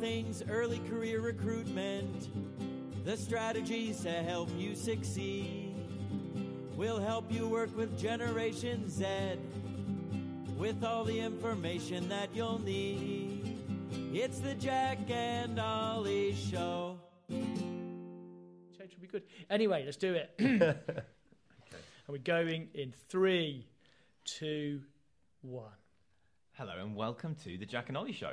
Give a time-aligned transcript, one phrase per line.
[0.00, 2.30] things early career recruitment,
[3.04, 5.74] the strategies to help you succeed.
[6.74, 9.06] We'll help you work with Generation Z
[10.56, 13.58] with all the information that you'll need.
[14.14, 16.98] It's the Jack and Ollie Show.
[17.28, 17.74] Change
[18.78, 19.24] would be good.
[19.50, 20.30] Anyway, let's do it.
[20.40, 20.72] okay.
[20.80, 23.66] And we're going in three,
[24.24, 24.80] two,
[25.42, 25.66] one.
[26.52, 28.32] Hello and welcome to the Jack and Ollie Show.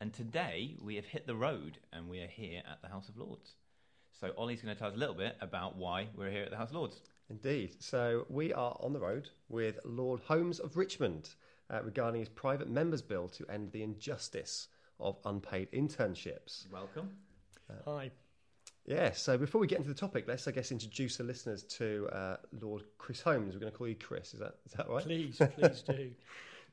[0.00, 3.16] And today we have hit the road and we are here at the House of
[3.16, 3.54] Lords.
[4.20, 6.56] So Ollie's going to tell us a little bit about why we're here at the
[6.56, 7.00] House of Lords.
[7.30, 7.76] Indeed.
[7.78, 11.30] So we are on the road with Lord Holmes of Richmond
[11.70, 14.68] uh, regarding his private members' bill to end the injustice
[15.00, 16.70] of unpaid internships.
[16.70, 17.10] Welcome.
[17.86, 18.10] Hi.
[18.84, 22.08] Yeah, so before we get into the topic, let's, I guess, introduce the listeners to
[22.12, 23.54] uh, Lord Chris Holmes.
[23.54, 25.02] We're going to call you Chris, is that, is that right?
[25.02, 26.10] Please, please do.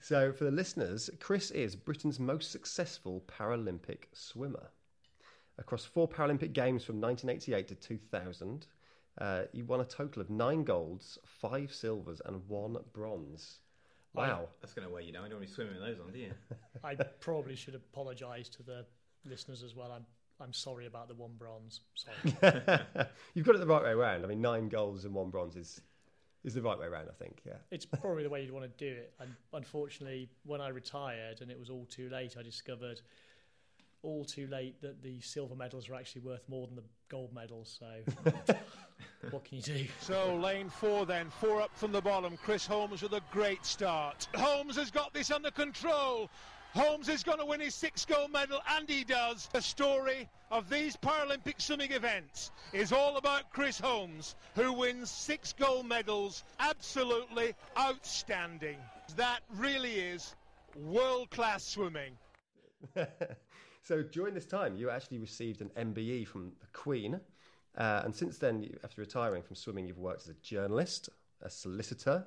[0.03, 4.69] So, for the listeners, Chris is Britain's most successful Paralympic swimmer.
[5.57, 8.67] Across four Paralympic Games from 1988 to 2000,
[9.21, 13.59] uh, he won a total of nine golds, five silvers, and one bronze.
[14.13, 14.49] Wow.
[14.59, 15.23] That's going to weigh you down.
[15.23, 16.33] You don't want to be swimming with those on, do you?
[16.83, 18.85] I probably should apologise to the
[19.23, 19.89] listeners as well.
[19.89, 20.05] I'm
[20.41, 21.79] I'm sorry about the one bronze.
[21.95, 22.41] Sorry.
[23.35, 24.25] You've got it the right way around.
[24.25, 25.79] I mean, nine golds and one bronze is,
[26.43, 27.53] is the right way around, I think, yeah.
[27.71, 29.13] it's probably the way you'd want to do it.
[29.19, 33.01] And unfortunately, when I retired and it was all too late, I discovered
[34.01, 37.79] all too late that the silver medals are actually worth more than the gold medals.
[37.79, 38.23] So,
[39.31, 39.85] what can you do?
[40.01, 42.37] So lane four then, four up from the bottom.
[42.43, 44.27] Chris Holmes with a great start.
[44.35, 46.29] Holmes has got this under control.
[46.73, 49.47] Holmes is going to win his sixth gold medal, and he does.
[49.53, 55.53] The story of these Paralympic swimming events is all about Chris Holmes, who wins six
[55.53, 56.43] gold medals.
[56.59, 58.77] Absolutely outstanding.
[59.15, 60.35] That really is
[60.75, 62.17] world class swimming.
[63.85, 67.19] So during this time, you actually received an MBE from the Queen,
[67.77, 71.09] uh, and since then, after retiring from swimming, you've worked as a journalist,
[71.41, 72.25] a solicitor,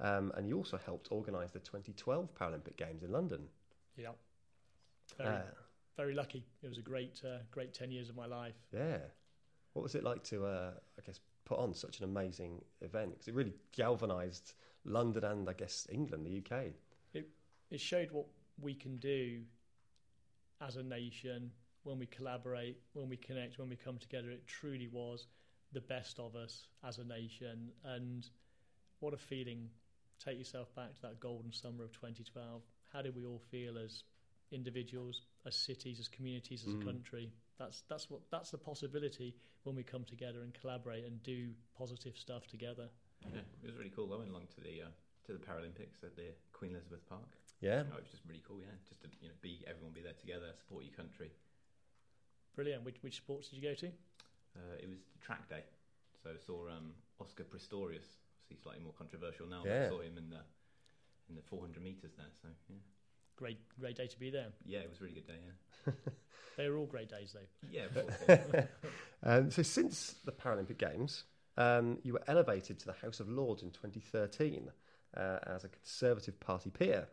[0.00, 3.48] um, and you also helped organise the 2012 Paralympic Games in London.
[3.98, 4.12] Yeah.
[5.16, 5.42] Very, Uh,
[5.96, 6.44] very lucky.
[6.62, 8.54] It was a great, uh, great 10 years of my life.
[8.72, 9.00] yeah,
[9.72, 13.12] what was it like to, uh, I guess, put on such an amazing event?
[13.12, 14.54] Because it really galvanised
[14.84, 16.74] London and, I guess, England, the UK.
[17.12, 17.28] It,
[17.70, 18.26] it showed what
[18.60, 19.42] we can do
[20.60, 21.52] as a nation
[21.84, 24.30] when we collaborate, when we connect, when we come together.
[24.30, 25.26] It truly was
[25.72, 27.70] the best of us as a nation.
[27.84, 28.28] And
[29.00, 29.70] what a feeling.
[30.18, 32.62] Take yourself back to that golden summer of 2012.
[32.92, 34.04] How did we all feel as
[34.50, 37.30] individuals, as cities, as communities, as a country?
[37.58, 39.34] That's that's what that's the possibility
[39.64, 42.88] when we come together and collaborate and do positive stuff together.
[43.32, 44.12] Yeah, it was really cool.
[44.14, 44.90] I went along to the uh,
[45.26, 47.28] to the Paralympics at the Queen Elizabeth Park.
[47.60, 48.70] Yeah, Oh, it was just really cool, yeah.
[48.88, 51.32] Just to you know, be everyone be there together, support your country.
[52.54, 52.84] Brilliant.
[52.84, 53.88] Which which sports did you go to?
[54.56, 55.62] Uh, it was the track day,
[56.22, 58.18] so I saw um, Oscar Pistorius.
[58.48, 59.62] He's slightly more controversial now.
[59.66, 59.86] Yeah.
[59.86, 60.40] I saw him in the
[61.28, 62.26] in the 400 meters there.
[62.42, 62.76] So yeah,
[63.36, 64.48] Great great day to be there.
[64.64, 65.38] yeah, it was a really good day.
[65.86, 65.92] Yeah,
[66.56, 67.68] They were all great days though.
[67.70, 67.84] yeah.
[67.84, 68.64] Of course.
[69.24, 71.24] Um, so, since the Paralympic Games,
[71.56, 74.68] um, you were elevated to the House of Lords in 2013
[75.16, 77.08] uh, as a Conservative Party peer.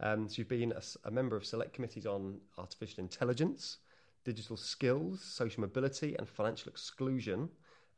[0.00, 0.72] Um, so, you've been
[1.04, 3.76] a member of select committees on artificial intelligence,
[4.24, 7.50] digital skills, social mobility, and financial exclusion,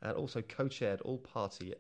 [0.03, 1.73] and also co chaired all party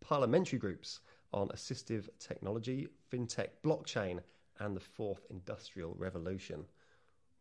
[0.00, 1.00] parliamentary groups
[1.32, 4.20] on assistive technology, fintech, blockchain,
[4.58, 6.64] and the fourth industrial revolution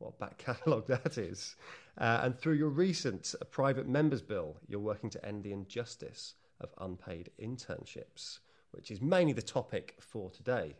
[0.02, 1.56] what a back catalogue that is.
[1.98, 6.70] Uh, and through your recent private members bill, you're working to end the injustice of
[6.80, 8.40] unpaid internships,
[8.72, 10.76] which is mainly the topic for today.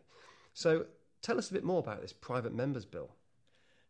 [0.54, 0.86] So
[1.22, 3.12] tell us a bit more about this private members bill.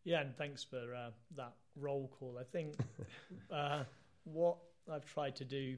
[0.03, 2.37] Yeah, and thanks for uh, that roll call.
[2.39, 2.75] I think
[3.51, 3.83] uh,
[4.23, 4.57] what
[4.91, 5.77] I've tried to do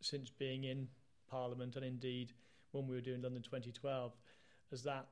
[0.00, 0.88] since being in
[1.28, 2.32] Parliament, and indeed
[2.72, 4.12] when we were doing London 2012,
[4.72, 5.06] as that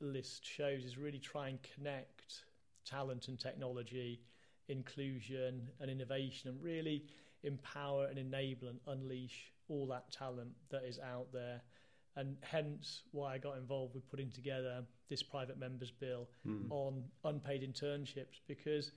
[0.00, 2.44] list shows, is really try and connect
[2.84, 4.20] talent and technology,
[4.68, 7.04] inclusion and innovation, and really
[7.42, 11.60] empower and enable and unleash all that talent that is out there.
[12.16, 16.70] And hence why I got involved with putting together this private members bill hmm.
[16.70, 18.90] on unpaid internships because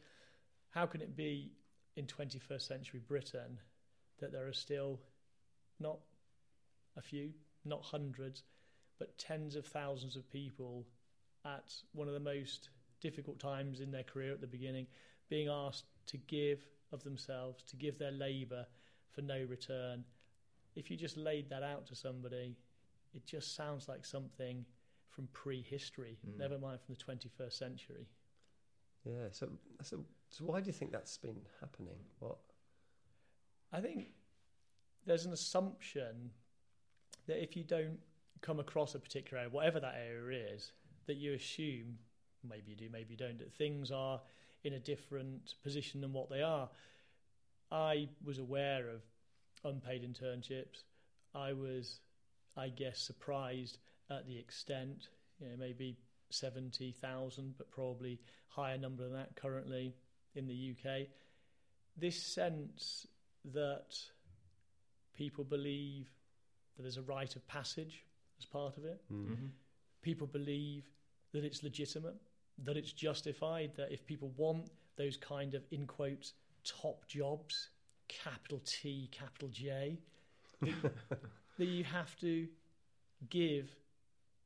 [0.71, 1.51] how can it be
[1.97, 3.59] in 21st century Britain
[4.19, 4.99] that there are still
[5.79, 5.99] not
[6.97, 7.31] a few,
[7.65, 8.43] not hundreds,
[8.97, 10.85] but tens of thousands of people
[11.45, 12.69] at one of the most
[13.01, 14.85] difficult times in their career at the beginning
[15.29, 16.59] being asked to give
[16.91, 18.65] of themselves, to give their labour
[19.11, 20.03] for no return.
[20.75, 22.57] If you just laid that out to somebody,
[23.13, 24.65] it just sounds like something
[25.09, 26.37] from prehistory, hmm.
[26.39, 28.07] never mind from the 21st century.
[29.05, 29.27] Yeah.
[29.31, 29.49] So,
[29.81, 31.97] so, so why do you think that's been happening?
[32.19, 32.37] What?
[33.71, 34.07] I think
[35.05, 36.31] there's an assumption
[37.29, 37.99] that if you don't
[38.41, 40.71] come across a particular area, whatever that area is,
[41.07, 41.97] that you assume,
[42.47, 44.19] maybe you do, maybe you don't, that things are
[44.63, 46.69] in a different position than what they are.
[47.71, 49.01] I was aware of
[49.63, 50.83] unpaid internships.
[51.35, 51.99] I was,
[52.57, 53.77] I guess, surprised
[54.09, 55.09] at the extent,
[55.39, 55.97] you know, maybe
[56.31, 59.93] 70,000, but probably higher number than that currently
[60.35, 61.07] in the UK.
[61.95, 63.05] This sense
[63.53, 63.95] that
[65.15, 66.09] people believe
[66.79, 68.05] that there's a rite of passage
[68.39, 69.01] as part of it.
[69.13, 69.25] Mm.
[69.25, 69.45] Mm-hmm.
[70.01, 70.85] People believe
[71.33, 72.15] that it's legitimate,
[72.63, 77.71] that it's justified, that if people want those kind of, in quotes, top jobs,
[78.07, 79.99] capital T, capital J,
[80.61, 80.93] that,
[81.57, 82.47] that you have to
[83.29, 83.69] give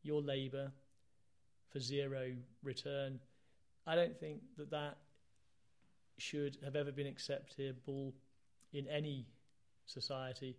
[0.02, 0.72] your labour
[1.70, 2.32] for zero
[2.64, 3.20] return.
[3.86, 4.98] I don't think that that
[6.18, 8.16] should have ever been acceptable
[8.74, 9.28] in any
[9.86, 10.58] society,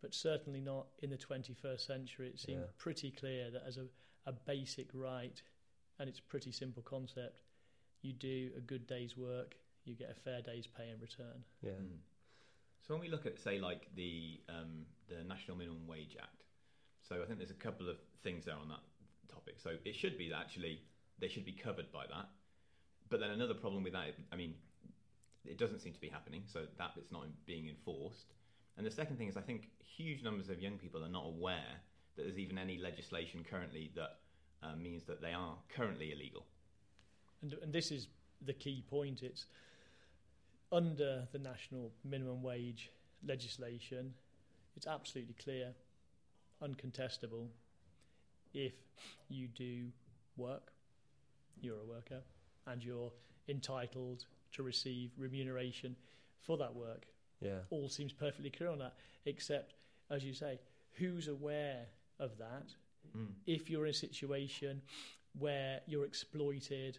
[0.00, 2.28] but certainly not in the 21st century.
[2.28, 2.66] It seemed Yeah.
[2.78, 3.86] pretty clear that as a,
[4.26, 5.40] a basic right,
[5.98, 7.42] and it's a pretty simple concept,
[8.02, 11.44] you do a good day's work, you get a fair day's pay in return.
[11.62, 11.72] Yeah.
[11.72, 11.98] Mm.
[12.82, 16.44] So when we look at, say, like the um, the National Minimum Wage Act,
[17.02, 18.80] so I think there's a couple of things there on that
[19.28, 19.60] topic.
[19.60, 20.80] So it should be that actually
[21.18, 22.28] they should be covered by that.
[23.10, 24.54] But then another problem with that, I mean,
[25.44, 26.44] it doesn't seem to be happening.
[26.46, 28.32] So that bit's not being enforced.
[28.76, 31.80] And the second thing is, I think huge numbers of young people are not aware
[32.16, 34.18] that there's even any legislation currently that
[34.62, 36.44] uh, means that they are currently illegal.
[37.42, 38.08] And, and this is
[38.44, 39.22] the key point.
[39.22, 39.46] It's
[40.72, 42.90] under the national minimum wage
[43.26, 44.14] legislation,
[44.76, 45.74] it's absolutely clear,
[46.62, 47.48] uncontestable.
[48.54, 48.72] If
[49.28, 49.86] you do
[50.36, 50.72] work,
[51.60, 52.20] you're a worker,
[52.66, 53.12] and you're
[53.48, 55.96] entitled to receive remuneration
[56.42, 57.06] for that work.
[57.40, 57.60] Yeah.
[57.70, 58.94] All seems perfectly clear on that,
[59.24, 59.74] except,
[60.10, 60.60] as you say,
[60.92, 61.86] who's aware
[62.18, 62.74] of that?
[63.16, 63.28] Mm.
[63.46, 64.82] if you're in a situation
[65.38, 66.98] where you're exploited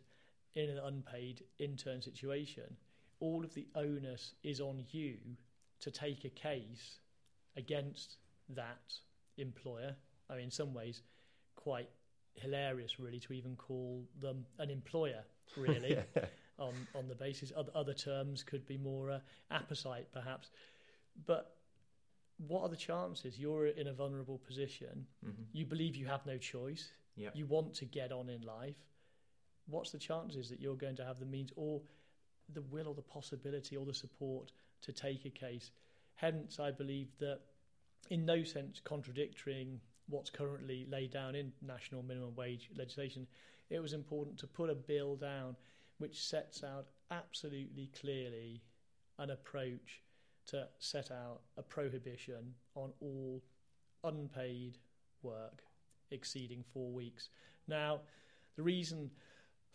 [0.55, 2.75] in an unpaid intern situation,
[3.19, 5.17] all of the onus is on you
[5.79, 6.99] to take a case
[7.55, 8.17] against
[8.49, 8.93] that
[9.37, 9.95] employer.
[10.29, 11.01] I mean, in some ways,
[11.55, 11.89] quite
[12.33, 15.23] hilarious, really, to even call them an employer,
[15.55, 16.25] really, yeah.
[16.61, 17.51] on, on the basis.
[17.55, 19.19] Other, other terms could be more uh,
[19.49, 20.49] apposite, perhaps.
[21.25, 21.55] But
[22.47, 23.37] what are the chances?
[23.37, 25.05] You're in a vulnerable position.
[25.23, 26.91] hmm You believe you have no choice.
[27.15, 27.35] Yep.
[27.35, 28.77] You want to get on in life.
[29.67, 31.81] What's the chances that you're going to have the means or
[32.53, 35.71] the will or the possibility or the support to take a case?
[36.15, 37.39] Hence, I believe that
[38.09, 43.27] in no sense contradicting what's currently laid down in national minimum wage legislation,
[43.69, 45.55] it was important to put a bill down
[46.01, 48.63] which sets out absolutely clearly
[49.19, 50.01] an approach
[50.47, 53.41] to set out a prohibition on all
[54.03, 54.79] unpaid
[55.21, 55.61] work
[56.09, 57.29] exceeding four weeks.
[57.67, 58.01] Now,
[58.55, 59.11] the reason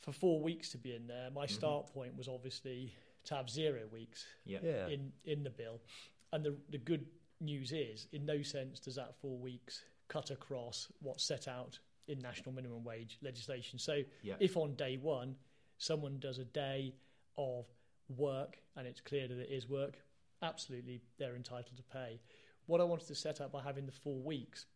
[0.01, 1.51] for four weeks to be in there, my Mhm.
[1.51, 2.93] start point was obviously
[3.25, 4.59] to have zero weeks Yeah.
[4.63, 4.89] Yeah.
[4.89, 5.81] in, in the bill.
[6.33, 7.07] And the, the good
[7.41, 11.79] news is, in no sense does that four weeks cut across what's set out
[12.09, 13.79] in national minimum wage legislation.
[13.79, 14.37] So Yeah.
[14.41, 15.37] if on day one
[15.79, 16.95] someone does a day
[17.37, 17.67] of
[18.09, 19.99] work and it's clear that it is work,
[20.43, 22.21] absolutely they're entitled to pay.
[22.67, 24.67] What I wanted to set up by having the four weeks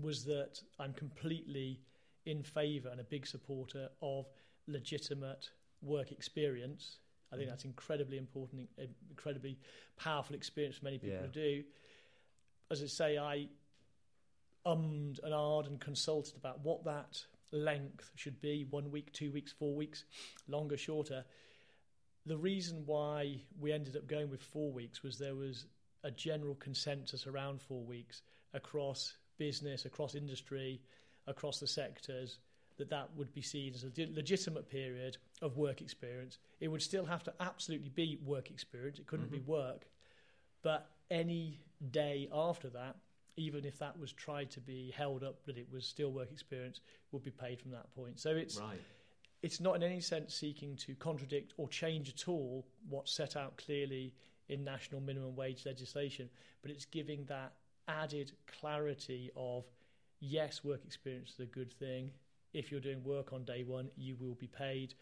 [0.00, 1.80] was that I'm completely
[2.24, 4.26] in favour and a big supporter of
[4.66, 5.50] legitimate
[5.82, 6.98] work experience.
[7.32, 7.52] I think Mhm.
[7.52, 8.70] that's incredibly important,
[9.10, 9.58] incredibly
[9.96, 11.26] powerful experience for many people Yeah.
[11.26, 11.64] to do.
[12.70, 13.48] As I say, I
[14.66, 19.52] ummed and ahed and consulted about what that length should be one week, two weeks,
[19.52, 20.04] four weeks,
[20.48, 21.24] longer, shorter.
[22.26, 25.66] The reason why we ended up going with four weeks was there was
[26.04, 28.22] a general consensus around four weeks
[28.54, 30.80] across business, across industry,
[31.26, 32.38] across the sectors
[32.76, 36.38] that that would be seen as a legitimate period of work experience.
[36.60, 38.98] It would still have to absolutely be work experience.
[38.98, 39.46] It couldn't be Mhm.
[39.46, 39.88] work.
[40.62, 42.96] But any day after that,
[43.38, 46.80] even if that was tried to be held up that it was still work experience,
[47.12, 48.18] would be paid from that point.
[48.18, 48.80] So it's Right.
[49.40, 53.56] it's not in any sense seeking to contradict or change at all what's set out
[53.56, 54.12] clearly
[54.48, 56.28] in national minimum wage legislation,
[56.60, 57.52] but it's giving that
[57.86, 59.64] added clarity of
[60.20, 62.10] yes, work experience is a good thing.
[62.52, 64.94] If you're doing work on day one, you will be paid.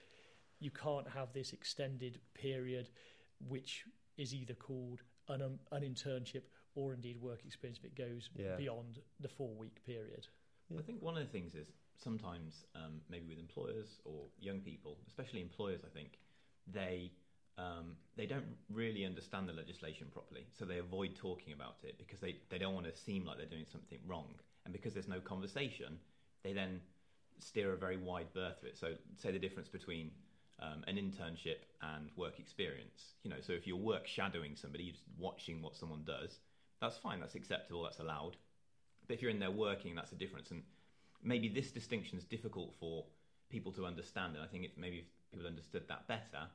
[0.59, 2.91] You can't have this extended period,
[3.49, 3.87] which
[4.19, 6.43] is either called an, um, an internship
[6.77, 8.57] or indeed work experience if it goes Yeah.
[8.57, 10.29] beyond the four week period.
[10.79, 14.99] I think one of the things is sometimes um, maybe with employers or young people,
[15.09, 16.19] especially employers, I think
[16.67, 17.13] they
[17.59, 22.21] um, they don't really understand the legislation properly, so they avoid talking about it because
[22.21, 25.21] they, they don't want to seem like they're doing something wrong, and because there's no
[25.21, 25.99] conversation,
[26.43, 26.83] they then
[27.39, 28.77] steer a very wide berth of it.
[28.77, 30.11] So, say the difference between
[30.61, 33.15] um, an internship and work experience.
[33.23, 36.41] You know, so if you're work shadowing somebody, you're just watching what someone does,
[36.81, 38.37] that's fine, that's acceptable, that's allowed.
[39.07, 40.51] But if you're in there working, that's a difference.
[40.51, 40.63] And
[41.23, 43.05] maybe this distinction is difficult for
[43.51, 44.35] people to understand.
[44.35, 46.49] And I think if maybe if people understood that better,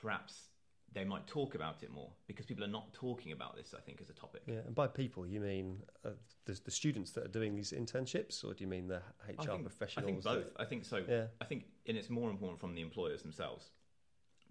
[0.00, 0.50] perhaps
[0.92, 3.74] they might talk about it more because people are not talking about this.
[3.76, 4.42] I think as a topic.
[4.46, 6.10] Yeah, and by people you mean uh,
[6.46, 9.46] the, the students that are doing these internships, or do you mean the HR I
[9.46, 10.04] think, professionals?
[10.04, 10.52] I think that- both.
[10.58, 11.04] I think so.
[11.08, 11.26] Yeah.
[11.40, 13.70] I think, and it's more important from the employers themselves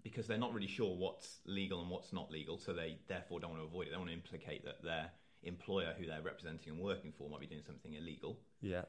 [0.02, 3.50] because they're not really sure what's legal and what's not legal, so they therefore don't
[3.50, 3.90] want to avoid it.
[3.90, 5.10] They want to implicate that their
[5.42, 8.38] employer, who they're representing and working for, might be doing something illegal.
[8.60, 8.84] Yeah,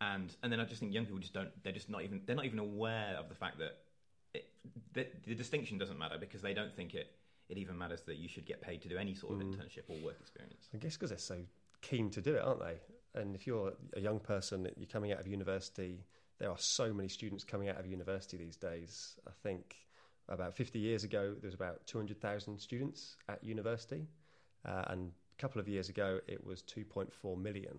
[0.00, 1.50] And and then I just think young people just don't.
[1.62, 2.22] They're just not even.
[2.24, 3.78] They're not even aware of the fact that
[4.34, 4.48] it,
[4.92, 7.14] the, the distinction doesn't matter because they don't think it.
[7.48, 9.54] It even matters that you should get paid to do any sort of Mm.
[9.54, 10.68] internship or work experience.
[10.74, 11.38] I guess because they're so
[11.80, 12.76] keen to do it, aren't they?
[13.14, 16.04] And if you're a young person, you're coming out of university.
[16.38, 19.16] There are so many students coming out of university these days.
[19.26, 19.76] I think
[20.28, 24.06] about 50 years ago, there was about 200,000 students at university,
[24.64, 27.78] uh, and a couple of years ago, it was 2.4 million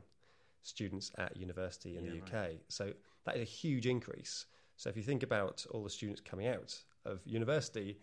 [0.63, 2.33] students at university in Yeah, the UK.
[2.33, 2.61] right.
[2.67, 2.93] So
[3.25, 4.45] that is a huge increase.
[4.77, 7.99] So if you think about all the students coming out of university,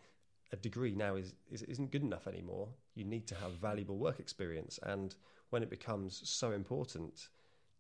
[0.53, 2.69] a degree now is, is isn't good enough anymore.
[2.95, 5.15] You need to have valuable work experience, and
[5.51, 7.29] when it becomes so important,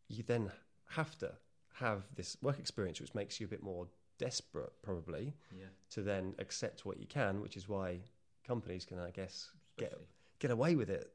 [0.08, 0.50] you then
[0.90, 1.32] have to
[1.75, 3.87] have this work experience, which makes you a bit more
[4.18, 7.40] desperate, probably, Yeah, to then accept what you can.
[7.40, 8.00] Which is why
[8.46, 9.94] companies can, I guess, get
[10.38, 11.11] get away with it.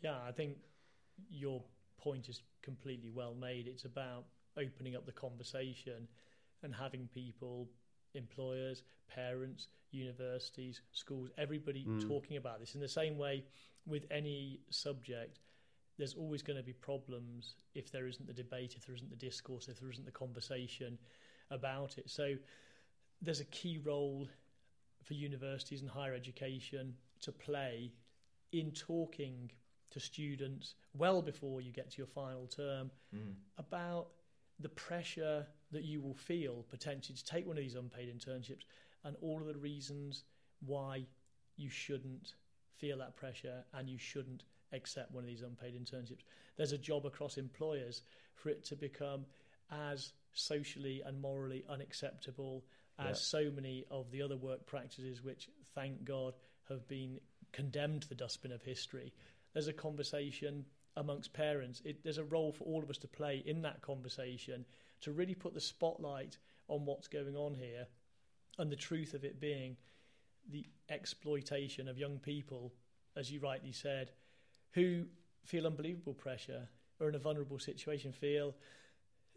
[0.00, 0.56] Yeah, I think
[1.30, 1.62] your
[1.98, 3.66] point is completely well made.
[3.66, 4.24] It's about
[4.56, 6.08] opening up the conversation
[6.62, 7.68] and having people,
[8.14, 12.00] employers, parents, universities, schools, everybody Mm.
[12.00, 12.74] talking about this.
[12.74, 13.44] In the same way,
[13.86, 15.40] with any subject,
[15.98, 19.16] there's always going to be problems if there isn't the debate, if there isn't the
[19.16, 20.98] discourse, if there isn't the conversation
[21.52, 22.10] about it.
[22.10, 22.34] So
[23.20, 24.28] there's a key role
[25.02, 27.92] for universities and higher education to play
[28.52, 29.50] in talking
[29.90, 33.34] to students well before you get to your final term Mm.
[33.58, 34.08] about
[34.58, 38.64] the pressure that you will feel potentially to take one of these unpaid internships
[39.04, 40.24] and all of the reasons
[40.60, 41.04] why
[41.56, 42.34] you shouldn't
[42.76, 46.24] feel that pressure and you shouldn't accept one of these unpaid internships.
[46.56, 48.02] There's a job across employers
[48.34, 49.26] for it to become
[49.70, 52.64] as socially and morally unacceptable
[52.98, 53.14] as Yeah.
[53.44, 56.34] so many of the other work practices which thank God
[56.68, 57.20] have been
[57.52, 59.12] condemned to the dustbin of history.
[59.52, 61.80] There's a conversation amongst parents.
[61.84, 64.64] It, there's a role for all of us to play in that conversation
[65.00, 67.86] to really put the spotlight on what's going on here
[68.58, 69.76] and the truth of it being
[70.50, 72.72] the exploitation of young people,
[73.16, 74.12] as you rightly said,
[74.72, 75.04] who
[75.44, 76.68] feel unbelievable pressure,
[77.00, 78.54] or in a vulnerable situation, feel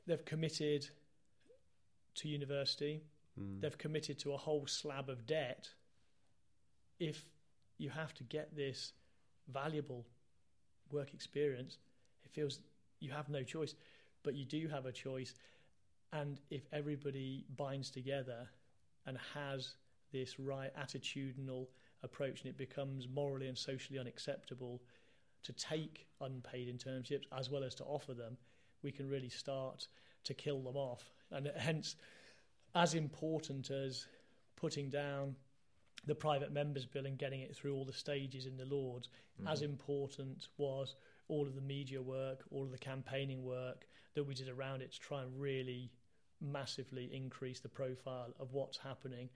[0.05, 0.89] they've committed
[2.15, 3.01] to university,
[3.39, 3.59] Mm.
[3.59, 5.74] they've committed to a whole slab of debt.
[7.00, 7.29] If
[7.77, 8.93] you have to get this
[9.50, 10.05] valuable
[10.89, 11.77] work experience,
[12.24, 12.59] it feels
[13.00, 13.75] you have no choice,
[14.24, 15.33] but you do have a choice.
[16.13, 18.50] And if everybody binds together
[19.05, 19.75] and has
[20.12, 21.67] this right attitudinal
[22.03, 24.81] approach, and it becomes morally and socially unacceptable
[25.43, 28.38] to take unpaid internships as well as to offer them,
[28.86, 29.88] we can really start
[30.24, 31.04] to kill them off.
[31.32, 31.96] And hence,
[32.75, 34.08] as important as
[34.56, 35.36] putting down
[36.06, 39.10] the private members bill and getting it through all the stages in the Lords,
[39.48, 40.96] as important was
[41.27, 44.92] all of the media work, all of the campaigning work that we did around it
[44.92, 45.92] to try and really
[46.39, 49.30] massively increase the profile of what's happening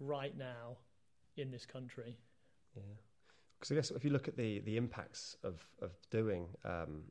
[0.00, 0.76] right now
[1.36, 2.18] in this country.
[2.74, 2.82] Yeah,
[3.58, 7.04] because I guess if you look at the the impacts of of doing um,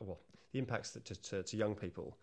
[0.00, 0.20] well,
[0.52, 2.16] the impacts that to, to, to young people,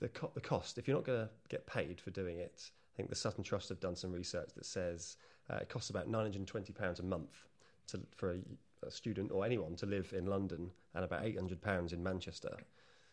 [0.00, 0.78] the co- the cost.
[0.78, 3.68] If you're not going to get paid for doing it, I think the Sutton Trust
[3.68, 5.16] have done some research that says
[5.50, 7.34] uh, it costs about 920 pounds a month
[7.88, 11.92] to for a, a student or anyone to live in London, and about 800 pounds
[11.92, 12.56] in Manchester.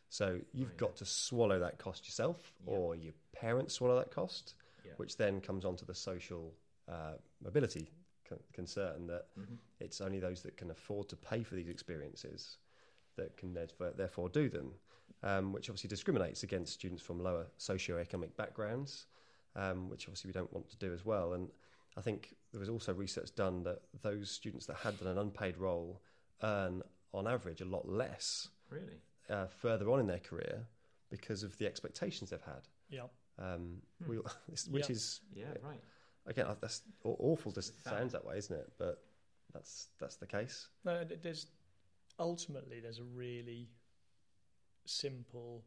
[0.10, 0.78] So you've Right.
[0.78, 2.74] got to swallow that cost yourself, Yeah.
[2.74, 4.92] or your parents swallow that cost, Yeah.
[4.98, 6.54] which then comes onto the social
[6.88, 7.90] uh, mobility
[8.28, 9.58] con- concern that Mhm.
[9.80, 12.58] it's only those that can afford to pay for these experiences
[13.18, 14.72] that can therefore, therefore do them,
[15.24, 19.06] um, which obviously discriminates against students from lower socioeconomic backgrounds,
[19.56, 21.34] um, which obviously we don't want to do as well.
[21.34, 21.50] And
[21.98, 25.58] I think there was also research done that those students that had done an unpaid
[25.58, 26.02] role
[26.44, 26.82] earn,
[27.14, 29.02] on average, a lot less Really?
[29.30, 30.66] uh, further on in their career
[31.10, 32.68] because of the expectations they've had.
[32.90, 33.08] Yeah.
[33.38, 34.10] Um, Hmm.
[34.10, 34.18] we,
[34.70, 34.92] which Yeah.
[34.92, 35.82] is Yeah, right.
[36.26, 37.52] again that's awful.
[37.52, 37.94] Just Sad.
[37.94, 38.72] sounds that way, isn't it?
[38.78, 39.04] But
[39.54, 40.68] that's that's the case.
[40.86, 41.48] No, there's
[42.22, 43.68] ultimately there's a really
[44.86, 45.64] simple,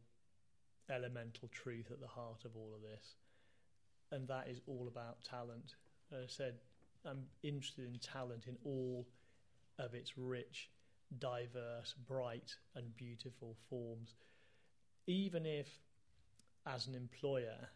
[0.89, 3.15] elemental truth at the heart of all of this,
[4.11, 5.75] and that is all about talent.
[6.11, 6.53] As I said,
[7.05, 9.05] I'm interested in talent in all
[9.77, 10.69] of its rich,
[11.19, 14.15] diverse, bright, and beautiful forms.
[15.07, 15.67] Even if,
[16.65, 17.69] as an employer,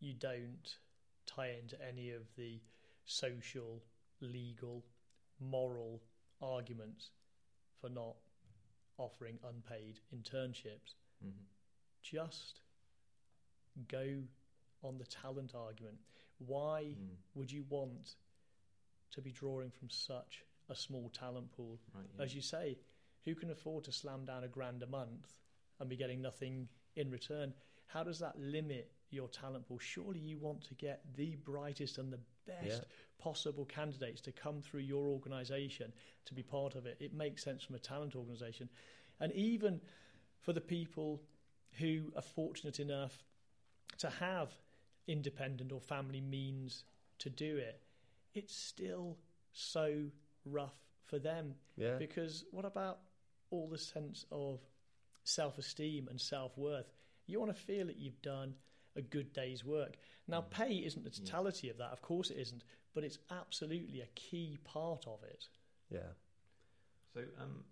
[0.00, 0.76] you don't
[1.26, 2.60] tie into any of the
[3.04, 3.82] social,
[4.20, 4.82] legal,
[5.40, 6.00] moral
[6.42, 7.10] arguments
[7.80, 8.16] for not
[8.98, 10.94] offering unpaid internships.
[11.22, 11.30] hmm
[12.02, 12.60] Just
[13.88, 14.22] go
[14.82, 15.98] on the talent argument.
[16.38, 17.16] Why Mm.
[17.34, 18.16] would you want
[19.10, 21.80] to be drawing from such a small talent pool?
[21.92, 22.06] Right.
[22.16, 22.22] Yeah.
[22.24, 22.78] As you say,
[23.24, 25.34] who can afford to slam down a grand a month
[25.80, 27.54] and be getting nothing in return?
[27.86, 29.78] How does that limit your talent pool?
[29.78, 32.84] Surely you want to get the brightest and the best Yeah.
[33.18, 35.92] possible candidates to come through your organisation
[36.26, 36.96] to be part of it.
[37.00, 38.68] It makes sense from a talent organisation.
[39.20, 39.80] And even
[40.40, 41.22] for the people
[41.78, 43.24] who are fortunate enough
[43.98, 44.52] to have
[45.06, 46.84] independent or family means
[47.18, 47.82] to do it,
[48.34, 49.18] it's still
[49.52, 50.10] so
[50.44, 53.00] rough for them Yeah, because what about
[53.50, 54.60] all the sense of
[55.24, 56.90] self esteem and self worth?
[57.26, 58.54] You want to feel that you've done
[58.96, 59.96] a good day's work.
[60.26, 60.50] Now, Mm.
[60.50, 61.24] pay isn't the Yeah.
[61.24, 65.48] totality of that, of course it isn't, but it's absolutely a key part of it.
[65.88, 66.14] yeah.
[67.14, 67.64] So, um,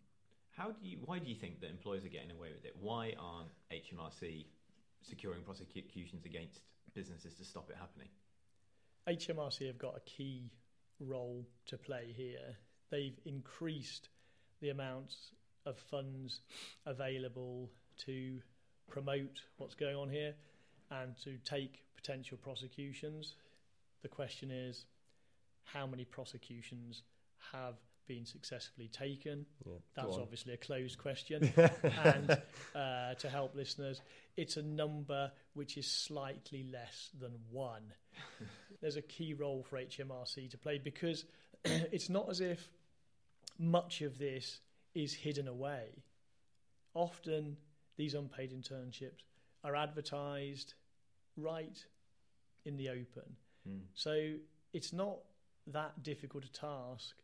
[0.53, 0.99] how do you?
[1.01, 2.77] Why do you think that employers are getting away with it?
[2.77, 4.47] Why aren't HMRC
[5.03, 6.61] securing prosecutions against
[6.95, 8.09] businesses to stop it happening?
[9.07, 10.51] HMRC have got a key
[11.01, 12.57] role to play here.
[12.91, 14.09] They've increased
[14.61, 15.33] the amount
[15.67, 16.41] of funds
[16.87, 18.41] available to
[18.87, 20.37] promote what's going on here
[20.91, 23.35] and to take potential prosecutions.
[24.03, 24.85] The question is
[25.65, 27.03] how many prosecutions
[27.53, 27.75] have
[28.07, 29.47] been successfully taken?
[29.65, 29.73] yeah.
[29.95, 31.53] That's obviously a closed question.
[32.05, 32.31] and
[32.75, 34.03] uh, to help listeners,
[34.37, 37.93] it's a number which is slightly less than one.
[38.81, 41.25] There's a key role for HMRC to play because
[41.65, 42.69] it's not as if
[43.59, 44.61] much of this
[44.95, 46.03] is hidden away.
[46.93, 47.57] Often,
[47.97, 49.23] these unpaid internships
[49.65, 50.75] are advertised
[51.37, 51.85] right
[52.65, 53.37] in the open.
[53.69, 53.81] Mm.
[53.95, 54.35] So
[54.73, 55.19] it's not
[55.69, 57.15] that difficult a task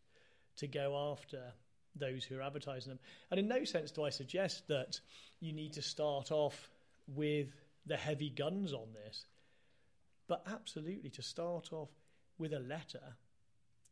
[0.57, 1.53] to go after
[1.97, 2.99] those who are advertising them.
[3.31, 5.01] And in no sense do I suggest that
[5.41, 6.71] you need to start off
[7.09, 7.49] with
[7.87, 9.25] the heavy guns on this,
[10.29, 11.89] but absolutely to start off
[12.39, 13.17] with a letter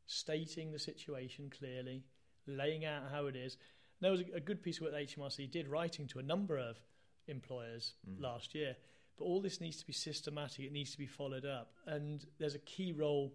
[0.06, 2.04] stating the situation clearly,
[2.46, 3.56] laying out how it is.
[4.00, 6.56] There was a, a good piece of work that HMRC did, writing to a number
[6.56, 6.80] of
[7.28, 8.20] employers Mm.
[8.20, 8.76] last year.
[9.16, 11.72] But all this needs to be systematic, it needs to be followed up.
[11.86, 13.34] And there's a key role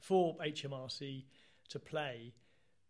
[0.00, 1.24] for HMRC
[1.70, 2.34] to play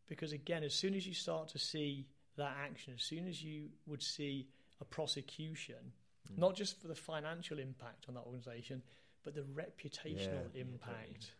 [0.08, 3.70] because, again, as soon as you start to see that action, as soon as you
[3.86, 4.48] would see
[4.80, 5.92] a prosecution,
[6.30, 6.38] Mm.
[6.38, 8.82] not just for the financial impact on that organisation,
[9.22, 11.34] but the reputational Yeah, impact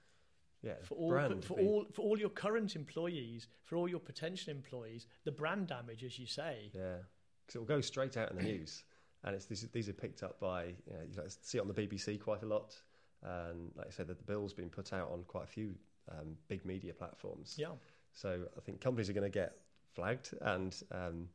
[0.62, 0.80] yeah.
[0.82, 4.50] for all brand but for all for all your current employees, for all your potential
[4.52, 6.70] employees, the brand damage, as you say.
[6.72, 7.02] Yeah,
[7.46, 8.85] because it will go straight out in the news,
[9.24, 11.68] and it's these, these are picked up by you, know, you like see it on
[11.68, 12.74] the BBC quite a lot,
[13.22, 15.74] and like I said, that the bill's been put out on quite a few
[16.11, 17.54] um, big media platforms.
[17.59, 17.68] Yeah,
[18.12, 19.56] So I think companies are going to get
[19.94, 21.28] flagged and um,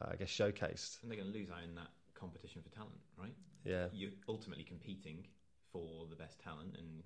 [0.00, 1.02] I guess showcased.
[1.02, 3.34] And they're going to lose out in that competition for talent, right?
[3.64, 5.24] Yeah, You're ultimately competing
[5.72, 7.02] for the best talent, and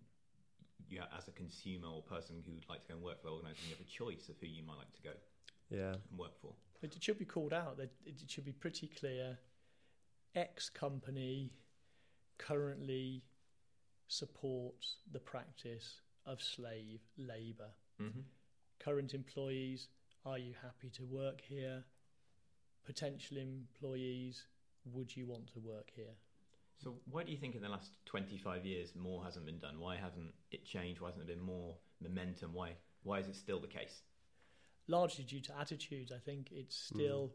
[0.89, 3.33] you, as a consumer or person who would like to go and work for the
[3.33, 5.11] organisation, you have a choice of who you might like to go
[5.71, 6.53] yeah, and work for.
[6.83, 7.77] it it should be called out.
[7.77, 9.39] That it should be pretty clear.
[10.35, 11.53] X company
[12.39, 13.23] currently
[14.09, 17.71] supports the practice of slave labour.
[18.01, 18.21] Mm-hmm.
[18.79, 19.89] Current employees,
[20.25, 21.85] are you happy to work here?
[22.85, 24.45] Potential employees,
[24.93, 26.15] would you want to work here?
[26.83, 29.81] So, why do you think in the last 25 years more hasn't been done?
[29.81, 31.01] Why hasn't it changed?
[31.01, 32.53] Why hasn't there been more momentum?
[32.53, 34.03] Why, why is it still the case?
[34.89, 36.13] Largely due to attitudes.
[36.13, 37.33] I think it's still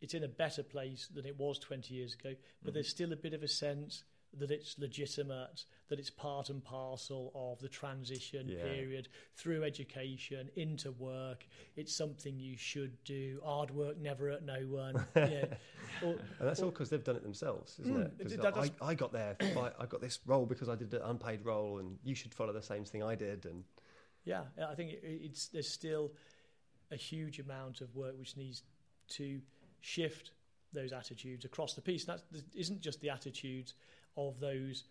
[0.00, 2.74] it's in a better place than it was 20 years ago, but Mhm.
[2.74, 7.30] there's still a bit of a sense that it's legitimate, that it's part and parcel
[7.34, 8.64] of the transition Yeah.
[8.64, 11.46] period through education into work.
[11.76, 13.40] It's something you should do.
[13.44, 15.06] Hard work never hurt no one.
[15.16, 15.56] yeah.
[16.02, 18.94] Or- and that's all because they've done it themselves, isn't Mm, it- that I, I
[18.94, 22.16] got there, by, I got this role because I did an unpaid role, and you
[22.16, 23.46] should follow the same thing I did.
[23.46, 23.64] And
[24.24, 26.12] Yeah, I think it, it's there's still
[26.90, 28.62] a huge amount of work which needs
[29.08, 29.40] to
[29.80, 30.32] shift
[30.72, 32.06] those attitudes across the piece.
[32.06, 33.74] And that isn't just the attitudes
[34.16, 34.84] of those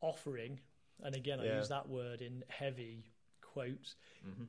[0.00, 0.60] offering,
[1.02, 1.58] and again, I Yeah.
[1.58, 3.04] use that word in heavy
[3.40, 4.44] quotes, Mm-hmm.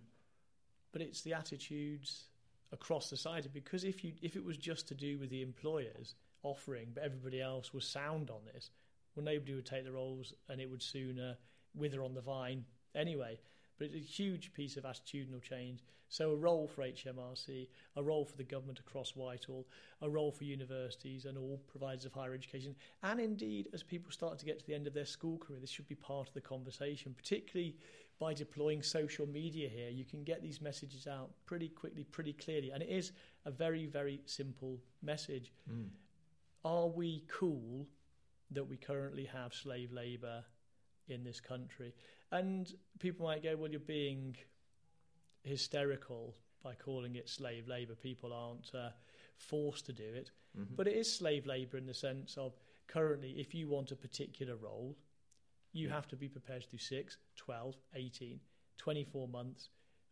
[0.92, 2.30] but it's the attitudes
[2.72, 3.50] across society.
[3.50, 7.42] Because if you if it was just to do with the employers offering, but everybody
[7.42, 8.72] else was sound on this,
[9.16, 11.38] well, nobody would take the roles, and it would sooner
[11.74, 13.40] wither on the vine anyway.
[13.78, 15.84] But it's a huge piece of attitudinal change.
[16.10, 19.68] So a role for HMRC, a role for the government across Whitehall,
[20.02, 24.40] a role for universities and all providers of higher education, and indeed as people start
[24.40, 26.42] to get to the end of their school career, this should be part of the
[26.42, 27.76] conversation, particularly
[28.20, 29.90] by deploying social media here.
[29.90, 33.12] You can get these messages out pretty quickly, pretty clearly, and it is
[33.46, 35.52] a very, very simple message.
[35.70, 35.90] Mm.
[36.66, 37.86] Are we cool
[38.52, 40.44] that we currently have slave labour
[41.08, 41.94] in this country?
[42.32, 44.36] And people might go, well, you're being
[45.44, 47.96] hysterical by calling it slave labour.
[47.96, 48.90] People aren't uh,
[49.38, 50.32] forced to do it.
[50.58, 50.76] Mm-hmm.
[50.76, 52.54] But it is slave labour in the sense of
[52.88, 54.98] currently, if you want a particular role,
[55.74, 55.94] you Yeah.
[55.96, 58.40] have to be prepared to do 6, 12, 18,
[58.78, 59.70] 24 months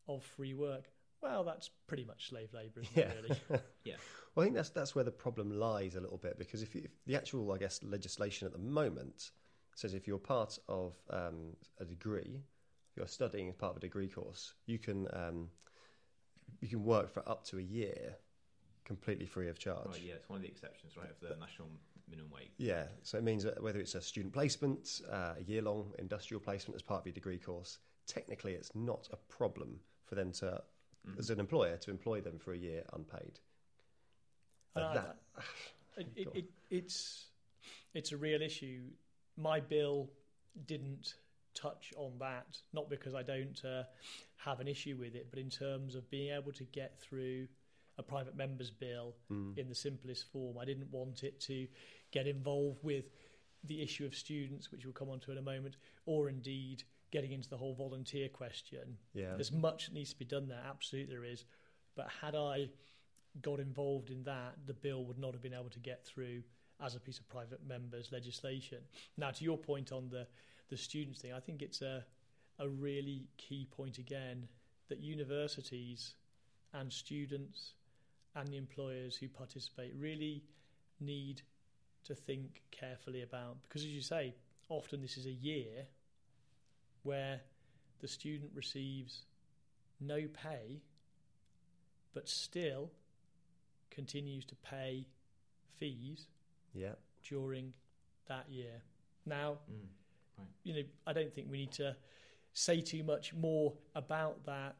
[0.07, 0.89] of free work.
[1.21, 3.09] Well, that's pretty much slave labour, isn't Yeah.
[3.09, 3.61] it, really?
[3.83, 3.95] yeah.
[4.35, 6.91] Well, I think that's that's where the problem lies a little bit because if, if
[7.05, 9.31] the actual, I guess, legislation at the moment
[9.75, 12.41] says if you're part of um, a degree,
[12.95, 15.49] you're studying as part of a degree course, you can um,
[16.61, 18.15] you can work for up to a year
[18.85, 19.87] completely free of charge.
[19.87, 21.69] Right, yeah, it's one of the exceptions, right, of the national
[22.07, 22.51] minimum wage.
[22.57, 26.39] Yeah, so it means that whether it's a student placement, uh, a year long industrial
[26.39, 30.61] placement as part of your degree course, technically it's not a problem for them to,
[31.07, 31.19] Mhm.
[31.19, 33.39] as an employer, to employ them for a year unpaid.
[34.75, 35.17] And Uh, that,
[35.97, 37.25] it, it, it, it's
[37.93, 38.91] it's a real issue.
[39.37, 40.09] My bill
[40.65, 41.15] didn't
[41.53, 43.83] touch on that, not because I don't uh,
[44.37, 47.47] have an issue with it, but in terms of being able to get through
[47.97, 50.57] a private member's bill mm, in the simplest form.
[50.57, 51.67] I didn't want it to
[52.11, 53.05] get involved with
[53.63, 57.31] the issue of students, which we'll come on to in a moment, or indeed getting
[57.31, 58.97] into the whole volunteer question.
[59.13, 61.45] yeah, There's much that needs to be done there, absolutely there is.
[61.95, 62.69] But had I
[63.41, 66.43] got involved in that, the bill would not have been able to get through
[66.83, 68.79] as a piece of private members' legislation.
[69.17, 70.27] Now, to your point on the,
[70.69, 72.03] the students thing, I think it's a,
[72.59, 74.47] a really key point again
[74.89, 76.15] that universities
[76.73, 77.73] and students
[78.35, 80.43] and the employers who participate really
[80.99, 81.41] need
[82.03, 84.33] to think carefully about because as you say
[84.69, 85.85] often this is a year
[87.03, 87.41] where
[88.01, 89.23] the student receives
[89.99, 90.81] no pay
[92.13, 92.89] but still
[93.89, 95.07] continues to pay
[95.77, 96.27] fees
[96.75, 96.93] yeah,
[97.27, 97.73] during
[98.27, 98.81] that year
[99.25, 100.45] now Mm.
[100.63, 101.95] you know, I don't think we need to
[102.53, 104.75] say too much more about that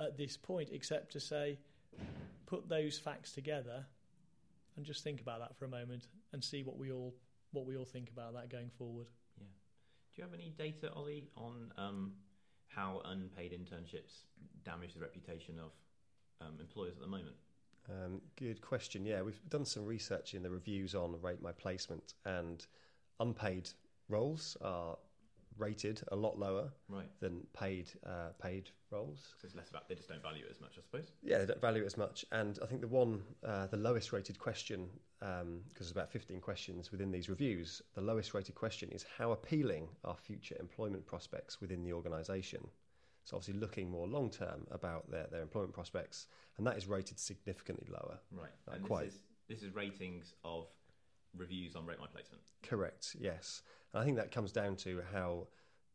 [0.00, 1.58] at this point, except to say,
[2.46, 3.86] put those facts together
[4.76, 7.14] and just think about that for a moment and see what we all
[7.52, 9.06] what we all think about that going forward.
[9.38, 9.46] Yeah.
[10.14, 12.12] Do you have any data, Ollie, on um,
[12.66, 14.24] how unpaid internships
[14.64, 15.72] damage the reputation of
[16.46, 17.36] um, employers at the moment?
[17.90, 19.04] Um, good question.
[19.04, 22.64] Yeah, we've done some research in the reviews on Rate My Placement, and
[23.20, 23.70] unpaid
[24.08, 24.96] roles are
[25.56, 27.08] rated a lot lower Right.
[27.20, 29.34] than paid uh, paid roles.
[29.40, 31.10] So it's less about they just don't value it as much, I suppose.
[31.22, 32.24] Yeah, they don't value it as much.
[32.30, 36.92] And I think the one, uh, the lowest rated question, because there's about 15 questions
[36.92, 41.82] within these reviews, the lowest rated question is how appealing are future employment prospects within
[41.82, 42.60] the organisation?
[43.28, 47.18] So obviously looking more long term about their, their employment prospects, and that is rated
[47.18, 48.18] significantly lower.
[48.32, 48.48] Right.
[48.66, 49.04] Not and quite.
[49.04, 50.66] This is, this is ratings of
[51.36, 52.40] reviews on Rate My Placement.
[52.62, 53.60] Correct, yes.
[53.92, 55.48] And I think that comes down to how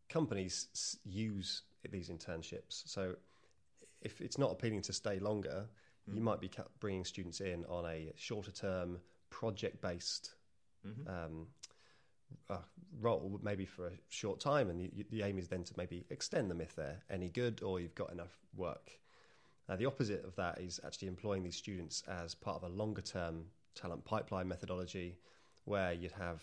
[0.10, 2.84] companies use these internships.
[2.86, 3.16] So
[4.02, 5.68] if it's not appealing to stay longer,
[6.06, 6.26] you Mm.
[6.26, 9.00] might be bringing students in on a shorter term,
[9.32, 10.36] project based
[10.86, 11.08] Mm-hmm.
[11.08, 11.48] um,
[12.50, 12.58] uh,
[13.00, 16.50] role, maybe for a short time, and the, the aim is then to maybe extend
[16.50, 18.92] them if they're any good or you've got enough work.
[19.70, 23.02] Uh, the opposite of that is actually employing these students as part of a longer
[23.02, 25.18] term talent pipeline methodology
[25.66, 26.42] where you'd have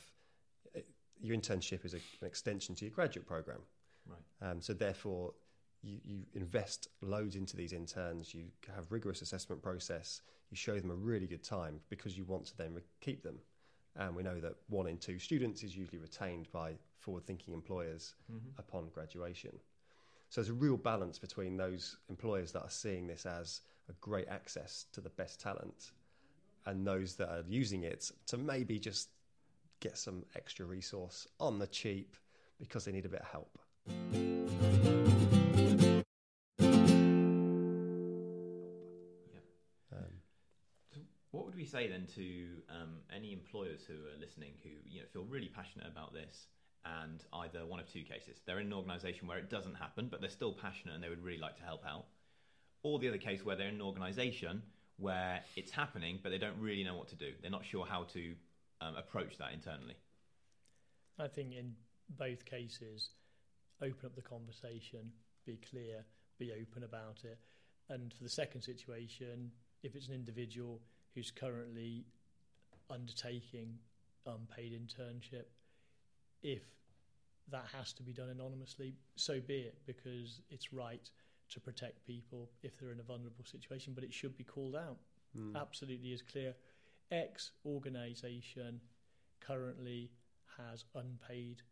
[0.76, 0.80] uh,
[1.20, 3.60] your internship is a, an extension to your graduate program.
[4.06, 4.50] Right.
[4.50, 5.32] Um, so therefore,
[5.82, 8.34] you, you invest loads into these interns.
[8.34, 10.22] You have rigorous assessment process.
[10.50, 13.38] You show them a really good time because you want to then re- keep them.
[13.96, 18.48] And we know that one in two students is usually retained by forward-thinking employers Mm-hmm.
[18.58, 19.52] upon graduation.
[20.28, 24.28] So there's a real balance between those employers that are seeing this as a great
[24.28, 25.90] access to the best talent
[26.66, 29.08] and those that are using it to maybe just
[29.80, 32.14] get some extra resource on the cheap
[32.60, 34.99] because they need a bit of help.
[41.60, 45.48] We say then to um, any employers who are listening who you know feel really
[45.54, 46.46] passionate about this
[46.86, 50.22] and either one of two cases they're in an organisation where it doesn't happen but
[50.22, 52.06] they're still passionate and they would really like to help out,
[52.82, 54.62] or the other case where they're in an organisation
[54.96, 57.32] where it's happening but they don't really know what to do.
[57.42, 58.34] They're not sure how to
[58.80, 59.98] um, approach that internally.
[61.18, 61.74] I think in
[62.08, 63.10] both cases,
[63.82, 65.12] open up the conversation,
[65.44, 66.06] be clear,
[66.38, 67.38] be open about it.
[67.90, 69.50] And for the second situation,
[69.82, 70.80] if it's an individual
[71.14, 72.04] who's currently
[72.88, 73.78] undertaking
[74.26, 75.44] unpaid internship,
[76.42, 76.62] if
[77.50, 81.10] that has to be done anonymously, so be it, because it's right
[81.50, 84.98] to protect people if they're in a vulnerable situation, but it should be called out.
[85.36, 85.56] Mm.
[85.60, 86.54] Absolutely is clear.
[87.10, 88.80] X organisation
[89.40, 90.10] currently
[90.56, 91.62] has unpaid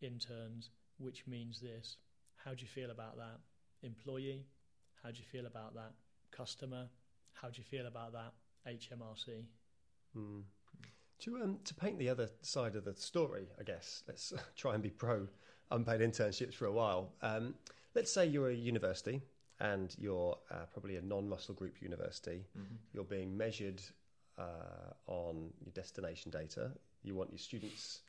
[0.00, 1.96] interns, which means this.
[2.36, 3.40] How do you feel about that?
[3.82, 4.46] Employee,
[5.02, 5.92] how do you feel about that?
[6.30, 6.86] Customer,
[7.32, 8.32] how do you feel about that?
[8.68, 9.44] HMRC.
[10.16, 10.42] Mm.
[11.20, 14.82] To, um, to paint the other side of the story, I guess, let's try and
[14.82, 15.26] be pro
[15.70, 17.12] unpaid internships for a while.
[17.22, 17.54] Um,
[17.94, 19.22] let's say you're a university
[19.60, 22.44] and you're uh, probably a non Russell Group university.
[22.58, 22.74] Mm-hmm.
[22.92, 23.80] You're being measured
[24.38, 26.72] uh, on your destination data.
[27.02, 28.00] You want your students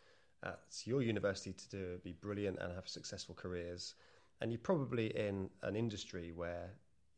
[0.43, 3.95] at your university to do, be brilliant and have successful careers.
[4.41, 6.71] And you're probably in an industry where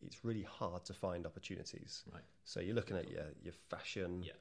[0.05, 2.03] it's really hard to find opportunities.
[2.13, 2.23] Right.
[2.43, 4.33] So you're looking at your, your fashion, Yeah.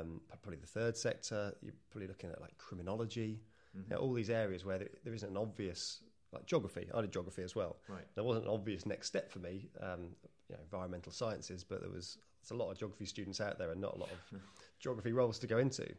[0.00, 1.54] um, probably the third sector.
[1.62, 3.42] You're probably looking at like criminology,
[3.76, 3.82] Mhm.
[3.84, 6.88] you know, all these areas where there, there isn't an obvious like geography.
[6.94, 7.80] I did geography as well.
[7.88, 8.06] Right.
[8.14, 10.16] There wasn't an obvious next step for me, um,
[10.48, 13.70] you know, environmental sciences, but there was there's a lot of geography students out there
[13.70, 14.18] and not a lot of
[14.78, 15.94] geography roles to go into.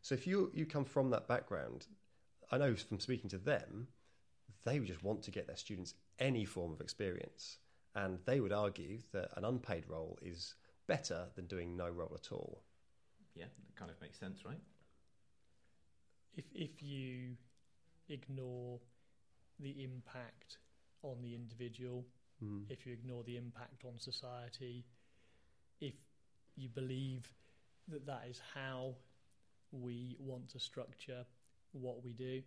[0.00, 1.86] So if you you come from that background,
[2.50, 3.88] I know from speaking to them,
[4.64, 7.58] they would just want to get their students any form of experience,
[7.94, 10.54] and they would argue that an unpaid role is
[10.86, 12.62] better than doing no role at all.
[13.34, 14.60] Yeah, that kind of makes sense, right?
[16.34, 17.36] If, if you
[18.08, 18.80] ignore
[19.60, 20.58] the impact
[21.02, 22.06] on the individual,
[22.42, 22.64] Mm.
[22.68, 24.84] if you ignore the impact on society,
[25.80, 25.94] if
[26.56, 27.32] you believe
[27.88, 28.96] that that is how
[29.70, 31.24] we want to structure
[31.72, 32.42] what we do,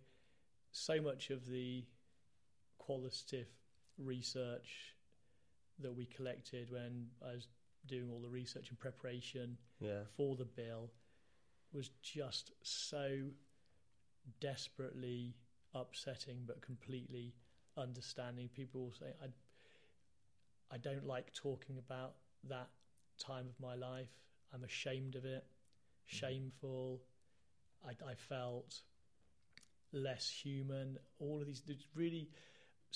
[0.70, 1.84] so much of the
[2.78, 3.48] qualitative
[3.98, 4.95] research
[5.80, 7.48] that we collected when I was
[7.86, 10.04] doing all the research and preparation Yeah.
[10.16, 10.90] for the bill
[11.72, 13.30] was just so
[14.40, 15.34] desperately
[15.74, 17.34] upsetting but completely
[17.76, 18.48] understanding.
[18.48, 19.26] People will say, I,
[20.74, 22.14] I don't like talking about
[22.48, 22.68] that
[23.18, 24.10] time of my life.
[24.52, 26.16] I'm ashamed of it, mm-hmm.
[26.16, 27.02] shameful.
[27.86, 28.80] I, I felt
[29.92, 30.98] less human.
[31.18, 31.62] All of these,
[31.94, 32.28] really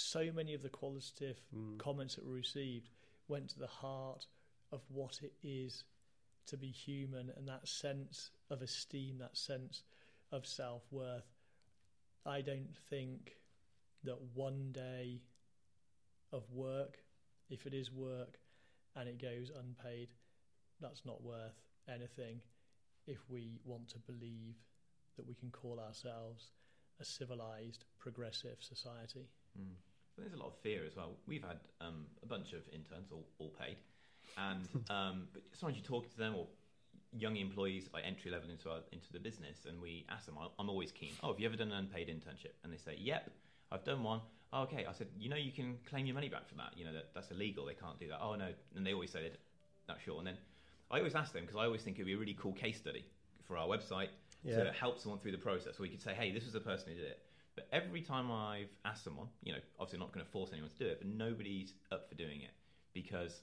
[0.00, 1.78] so many of the qualitative Mm.
[1.78, 2.90] comments that were received
[3.28, 4.26] went to the heart
[4.72, 5.84] of what it is
[6.46, 9.82] to be human and that sense of esteem, that sense
[10.30, 11.32] of self worth.
[12.24, 13.40] I don't think
[14.04, 15.22] that one day
[16.32, 17.04] of work,
[17.48, 18.40] if it is work
[18.94, 20.10] and it goes unpaid,
[20.80, 22.40] that's not worth anything
[23.06, 24.56] if we want to believe
[25.16, 26.52] that we can call ourselves
[27.00, 29.28] a civilized, progressive society.
[29.58, 29.74] Mm.
[30.20, 31.12] There's a lot of fear as well.
[31.26, 33.76] We've had um, a bunch of interns, all, all paid,
[34.36, 36.46] and um, but sometimes you talk to them or
[37.12, 40.36] young employees like entry level into our, into the business, and we ask them.
[40.38, 41.12] "I- I'm always keen.
[41.22, 42.52] Oh, have you ever done an unpaid internship?
[42.62, 43.30] And they say, Yep,
[43.72, 44.20] I've done one.
[44.52, 44.84] Oh, okay.
[44.88, 46.72] I said, you know, you can claim your money back for that.
[46.76, 47.64] You know, that, that's illegal.
[47.66, 48.18] They can't do that.
[48.20, 48.48] Oh no.
[48.76, 49.30] And they always say they're
[49.88, 50.18] not sure.
[50.18, 50.36] And then
[50.90, 53.04] I always ask them because I always think it'd be a really cool case study
[53.46, 54.08] for our website
[54.42, 54.64] Yeah.
[54.64, 55.78] to help someone through the process.
[55.78, 57.18] Where we could say, hey, this was the person who did it.
[57.60, 60.76] But every time I've asked someone, you know, obviously not going to force anyone to
[60.78, 62.52] do it, but nobody's up for doing it
[62.94, 63.42] because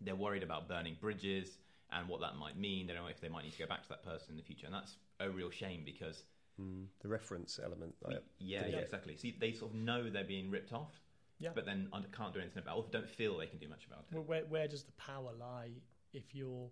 [0.00, 1.58] they're worried about burning bridges
[1.92, 2.86] and what that might mean.
[2.88, 4.42] They don't know if they might need to go back to that person in the
[4.42, 6.24] future, and that's a real shame because
[6.58, 6.86] Mm.
[7.00, 7.94] The reference element.
[8.00, 8.66] like, yeah, Yeah.
[8.68, 9.14] yeah, exactly.
[9.18, 11.02] See, they sort of know they're being ripped off,
[11.38, 11.52] Yeah.
[11.54, 13.84] but then un- can't do anything about it, or don't feel they can do much
[13.86, 14.14] about it.
[14.14, 15.72] Well, where, where does the power lie
[16.14, 16.70] if you're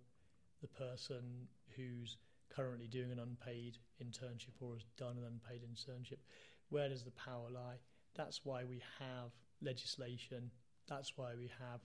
[0.62, 2.16] the person who's
[2.48, 6.20] currently doing an unpaid internship or has done an unpaid internship?
[6.70, 7.78] Where does the power lie?
[8.16, 9.30] That's why we have
[9.62, 10.50] legislation.
[10.88, 11.80] That's why we have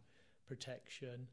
[0.48, 1.28] protection.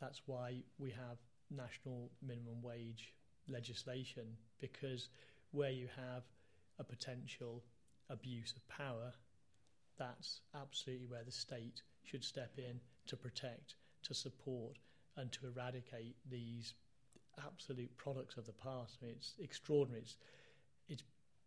[0.00, 1.18] That's why we have
[1.50, 3.12] national minimum wage
[3.48, 5.08] legislation because
[5.50, 6.22] where you have
[6.78, 7.62] a potential
[8.10, 9.12] abuse of power,
[9.98, 14.78] that's absolutely where the state should step in to protect, to support,
[15.16, 16.74] and to eradicate these
[17.46, 18.98] absolute products of the past.
[19.02, 20.02] I mean, it's extraordinary.
[20.02, 20.16] It's,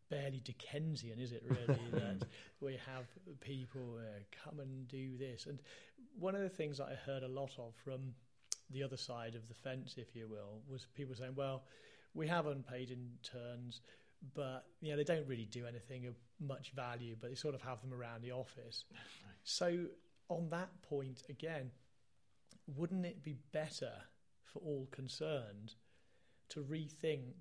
[0.10, 1.80] barely Dickensian, is it really?
[1.92, 2.26] that
[2.60, 3.06] we have
[3.42, 5.46] people uh, come and do this.
[5.48, 5.60] And
[6.18, 8.14] one of the things that I heard a lot of from
[8.72, 11.64] the other side of the fence, if you will, was people saying, well,
[12.14, 13.82] we have unpaid interns,
[14.34, 17.62] but you know, they don't really do anything of much value, but they sort of
[17.62, 18.86] have them around the office.
[19.44, 19.86] So,
[20.30, 21.70] on that point, again,
[22.76, 23.92] wouldn't it be better
[24.44, 25.76] for all concerned
[26.50, 27.34] to rethink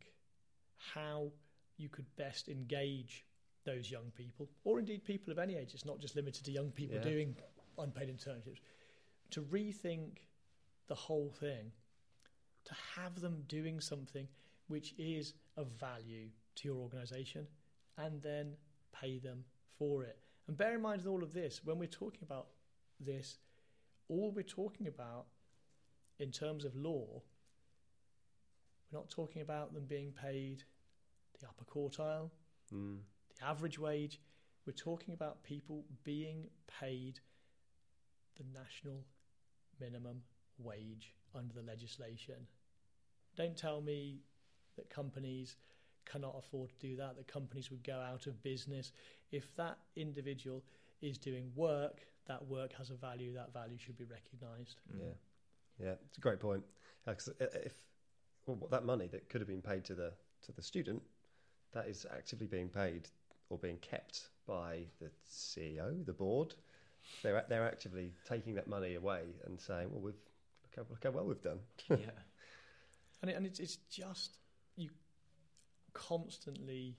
[0.77, 1.31] how
[1.76, 3.24] you could best engage
[3.64, 5.74] those young people, or indeed people of any age?
[5.74, 7.02] It's not just limited to young people Yeah.
[7.02, 7.37] doing
[7.78, 8.60] unpaid internships.
[9.30, 10.18] To rethink
[10.87, 11.72] the whole thing,
[12.64, 14.28] to have them doing something
[14.68, 17.46] which is of value to your organisation,
[17.96, 18.56] and then
[18.92, 19.44] pay them
[19.78, 20.18] for it.
[20.46, 22.48] And bear in mind with all of this, when we're talking about
[23.00, 23.38] this,
[24.08, 25.26] all we're talking about
[26.18, 27.22] in terms of law,
[28.90, 30.64] we're not talking about them being paid
[31.44, 32.30] the upper quartile,
[32.72, 33.02] Mm.
[33.28, 34.20] the average wage.
[34.66, 37.20] We're talking about people being paid
[38.37, 39.04] the national
[39.78, 40.24] minimum
[40.59, 42.46] wage under the legislation.
[43.37, 44.22] Don't tell me
[44.76, 45.57] that companies
[46.07, 48.92] cannot afford to do that, that companies would go out of business.
[49.30, 50.64] If that individual
[51.00, 54.80] is doing work, that work has a value, that value should be recognised.
[54.90, 55.00] Mm.
[55.00, 55.14] Yeah,
[55.87, 56.64] yeah, it's a great point.
[57.07, 57.87] Uh, 'cause if
[58.46, 61.02] well, that money that could have been paid to the to the student,
[61.74, 63.08] that is actively being paid
[63.50, 66.54] or being kept by the CEO, the board.
[67.22, 70.14] They're they're actively taking that money away and saying, "Well, we've
[70.62, 71.58] look how, look how well we've done."
[71.90, 71.96] yeah.
[73.24, 74.37] And, it, and it's, it's just,
[74.76, 74.90] you
[75.94, 76.98] constantly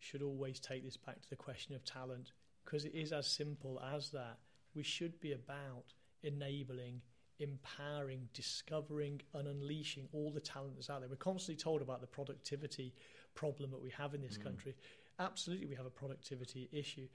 [0.00, 2.32] should always take this back to the question of talent
[2.64, 4.38] because it is as simple as that.
[4.74, 5.92] We should be about
[6.24, 7.02] enabling,
[7.38, 11.08] empowering, discovering, and unleashing all the talent that's out there.
[11.08, 12.92] We're constantly told about the productivity
[13.34, 14.44] problem that we have in this Mm.
[14.44, 14.74] country.
[15.18, 17.08] Absolutely, we have a productivity issue.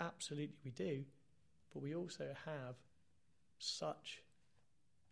[0.00, 1.04] Absolutely, we do.
[1.72, 2.76] But we also have
[3.58, 4.22] such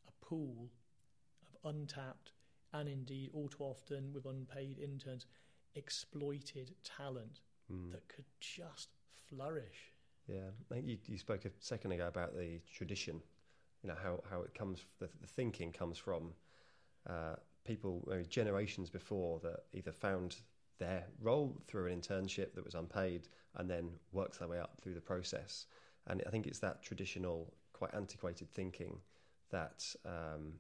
[0.07, 0.71] a pool
[1.43, 2.33] of untapped
[2.73, 5.27] and indeed all too often with unpaid interns
[5.75, 7.93] exploited talent Mm.
[7.93, 8.91] that could just
[9.29, 9.93] flourish.
[10.27, 13.23] Yeah, I think you, you spoke a second ago about the tradition.
[13.83, 16.35] You know how, how it comes, the, the thinking comes from
[17.09, 20.37] uh, people generations before that either found
[20.81, 24.95] their role through an internship that was unpaid and then works their way up through
[24.95, 25.67] the process.
[26.09, 28.99] And I think it's that traditional, quite antiquated thinking
[29.51, 30.55] that um,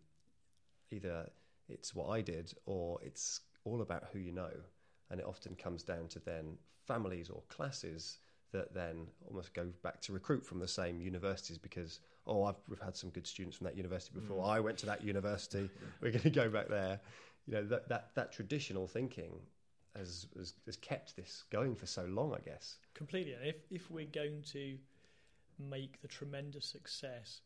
[0.93, 1.29] either
[1.69, 4.51] it's what I did or it's all about who you know.
[5.11, 6.57] And it often comes down to then
[6.87, 8.19] families or classes
[8.53, 12.81] that then almost go back to recruit from the same universities because oh I've we've
[12.81, 14.49] had some good students from that university before Mm.
[14.49, 17.01] I went to that university we're going to go back there
[17.47, 19.39] you know that that, that traditional thinking
[19.97, 23.33] has, has has kept this going for so long I guess Completely.
[23.33, 24.79] And if, if we're going to
[25.59, 27.41] make the tremendous success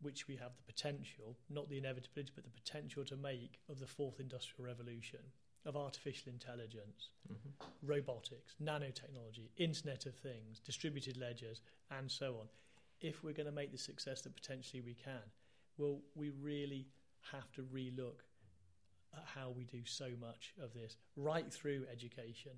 [0.00, 3.86] which we have the potential, not the inevitability, but the potential to make of the
[3.86, 5.20] fourth industrial revolution,
[5.64, 7.52] of artificial intelligence, Mhm.
[7.82, 12.48] robotics, nanotechnology, Internet of Things, distributed ledgers, and so on.
[13.00, 15.22] If we're going to make the success that potentially we can,
[15.76, 16.88] well, we really
[17.30, 18.22] have to relook
[19.16, 22.52] at how we do so much of this, right through education.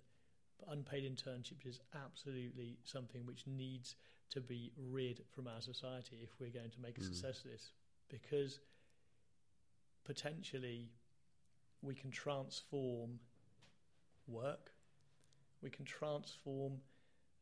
[0.59, 3.97] But unpaid internships is absolutely something which needs
[4.31, 7.07] to be rid from our society if we're going to make a Mm.
[7.07, 7.73] success of this,
[8.09, 8.61] because
[10.05, 10.93] potentially
[11.83, 13.21] we can transform
[14.27, 14.73] work,
[15.61, 16.83] we can transform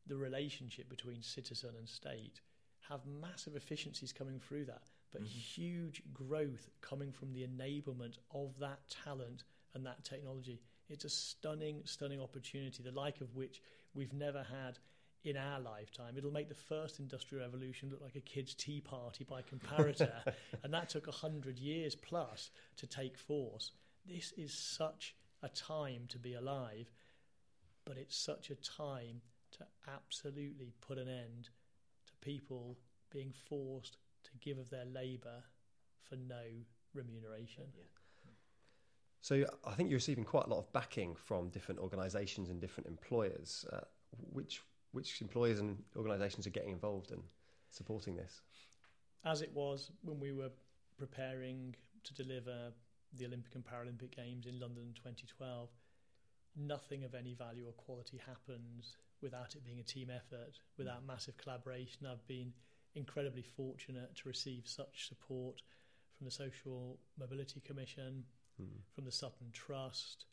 [0.06, 2.40] the relationship between citizen and state,
[2.88, 5.26] have massive efficiencies coming through that, but Mhm.
[5.26, 9.44] huge growth coming from the enablement of that talent
[9.74, 10.60] and that technology.
[10.88, 13.62] It's a stunning, stunning opportunity, the like of which
[13.94, 14.78] we've never had
[15.24, 16.16] in our lifetime.
[16.18, 20.24] It'll make the first industrial revolution look like a kid's tea party by comparator,
[20.62, 23.72] and that took 100 years plus to take force.
[24.04, 26.90] This is such a time to be alive,
[27.84, 29.20] but it's such a time
[29.52, 31.50] to absolutely put an end
[32.06, 32.78] to people
[33.10, 33.98] being forced
[34.32, 35.42] to give of their labour
[36.08, 36.42] for no
[36.94, 37.64] remuneration.
[39.20, 42.88] so I think you're receiving quite a lot of backing from different organisations and different
[42.88, 43.80] employers uh,
[44.32, 44.62] which
[44.92, 47.22] which employers and organisations are getting involved in
[47.70, 48.42] supporting this
[49.24, 50.50] As it was when we were
[50.98, 51.74] preparing
[52.04, 52.72] to deliver
[53.14, 55.68] the Olympic and Paralympic Games in London in 2012,
[56.56, 61.36] nothing of any value or quality happens without it being a team effort, without massive
[61.36, 62.06] collaboration.
[62.06, 62.52] I've been
[62.94, 65.62] incredibly fortunate to receive such support
[66.16, 68.24] from the Social Mobility Commission,
[68.60, 68.82] Mm.
[68.94, 70.26] from the Sutton Trust,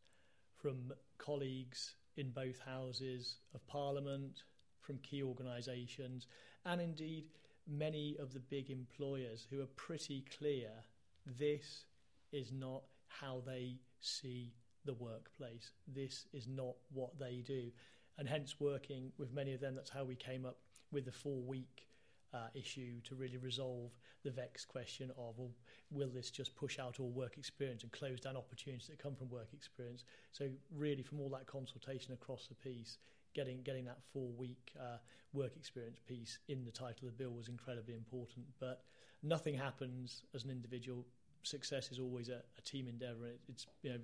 [0.58, 4.44] from colleagues in both houses of Parliament,
[4.82, 6.28] from key organisations,
[6.66, 7.30] and indeed
[7.66, 10.84] many of the big employers who are pretty clear
[11.26, 11.86] this
[12.32, 14.54] is not how they see
[14.86, 15.72] the workplace.
[15.88, 17.72] This is not what they do.
[18.18, 20.58] And hence, working with many of them, that's how we came up
[20.92, 21.88] with the four week
[22.34, 23.92] uh, issue to really resolve
[24.24, 25.52] the vexed question of well,
[25.92, 29.30] will this just push out all work experience and close down opportunities that come from
[29.30, 30.04] work experience?
[30.32, 32.98] So, really, from all that consultation across the piece,
[33.34, 34.98] getting getting that four week uh,
[35.34, 38.46] work experience piece in the title of the bill was incredibly important.
[38.60, 38.84] But
[39.24, 41.06] nothing happens as an individual.
[41.44, 43.28] Success is always a, a team endeavour.
[43.28, 44.00] It, it's you know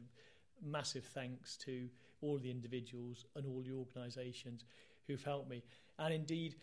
[0.63, 1.89] massive thanks to
[2.21, 4.63] all the individuals and all the organisations
[5.07, 5.63] who've helped me.
[5.99, 6.55] And indeed,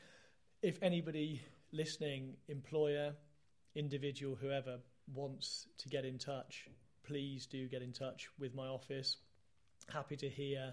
[0.63, 1.43] if anybody
[1.73, 3.13] listening, employer,
[3.75, 4.79] individual, whoever
[5.13, 6.69] wants to get in touch,
[7.03, 9.17] please do get in touch with my office.
[9.93, 10.73] Happy to hear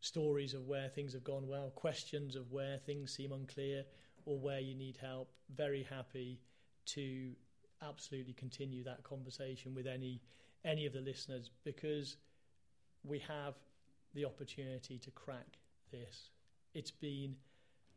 [0.00, 3.84] stories of where things have gone well, questions of where things seem unclear
[4.24, 5.30] or where you need help.
[5.54, 6.40] Very happy
[6.86, 7.32] to
[7.82, 10.20] absolutely continue that conversation with any
[10.64, 12.16] any of the listeners because
[13.02, 13.54] we have
[14.12, 15.58] the opportunity to crack
[15.90, 16.30] this.
[16.74, 17.36] It's been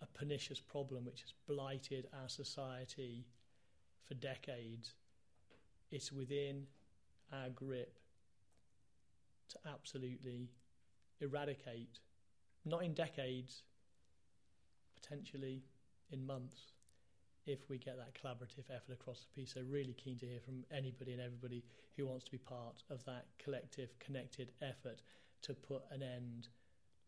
[0.03, 3.25] a pernicious problem which has blighted our society
[4.05, 4.93] for decades.
[5.91, 6.67] It's within
[7.31, 7.97] our grip
[9.49, 10.49] to absolutely
[11.21, 11.99] eradicate,
[12.65, 13.63] not in decades,
[15.01, 15.63] potentially
[16.11, 16.73] in months,
[17.45, 19.53] if we get that collaborative effort across the piece.
[19.53, 21.63] So, really keen to hear from anybody and everybody
[21.95, 25.01] who wants to be part of that collective, connected effort
[25.43, 26.47] to put an end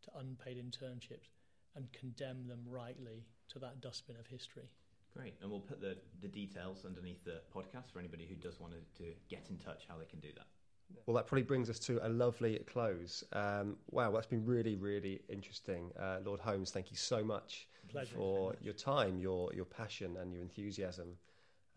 [0.04, 1.30] to unpaid internships
[1.76, 4.70] and condemn them rightly to that dustbin of history.
[5.16, 8.74] Great, and we'll put the, the details underneath the podcast for anybody who does want
[8.74, 10.46] to, to get in touch how they can do that.
[11.06, 13.24] Well, that probably brings us to a lovely close.
[13.34, 15.92] Um, wow, that's been really, really interesting.
[16.00, 18.16] Uh, Lord Holmes, thank you so much Pleasure.
[18.16, 21.18] for your time, your your passion, and your enthusiasm.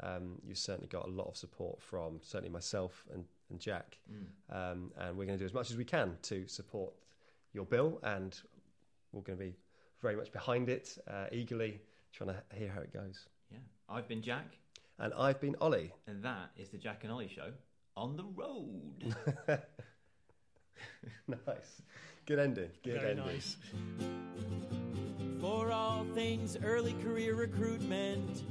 [0.01, 3.99] Um, you've certainly got a lot of support from certainly myself and, and Jack,
[4.51, 6.92] um, and we're going to do as much as we can to support
[7.53, 8.40] your bill, and
[9.12, 9.57] we're going to be
[10.03, 11.80] very much behind it, uh, eagerly
[12.12, 13.26] trying to hear how it goes.
[13.51, 14.57] Yeah, I've been Jack,
[14.99, 15.92] And I've been Ollie.
[16.07, 17.53] and that is the Jack and Ollie show
[17.96, 19.14] on the road.
[21.28, 21.82] nice,
[22.26, 22.70] good ending.
[22.84, 23.26] Good Very ending.
[23.26, 23.57] nice.
[25.40, 28.42] For all things early career recruitment,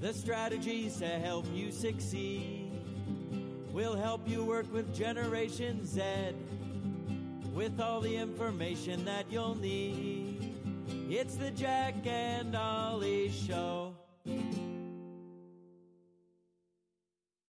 [0.00, 2.72] the strategies to help you succeed.
[3.72, 6.02] We'll help you work with Generation Z
[7.54, 10.19] with all the information that you'll need.
[11.12, 13.96] It's the Jack and Ollie Show.